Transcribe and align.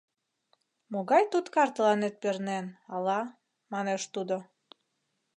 —Могай 0.91 1.23
туткар 1.31 1.69
тыланет 1.75 2.15
пернен, 2.21 2.65
ала,— 2.95 3.19
манеш 3.71 4.01
тудо. 4.13 4.37